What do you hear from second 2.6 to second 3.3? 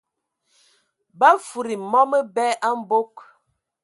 a mbog.